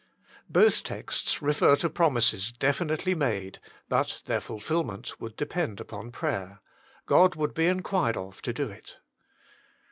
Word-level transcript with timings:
Both 0.49 0.81
texts 0.81 1.43
refer 1.43 1.75
to 1.75 1.87
promises 1.87 2.51
definitely 2.51 3.13
made, 3.13 3.59
but 3.87 4.23
their 4.25 4.41
fulfilment 4.41 5.19
would 5.21 5.35
depend 5.35 5.79
upon 5.79 6.11
prayer: 6.11 6.59
God 7.05 7.35
would 7.35 7.53
be 7.53 7.67
inquired 7.67 8.17
of 8.17 8.41
to 8.41 8.51
do 8.51 8.67
it. 8.67 8.97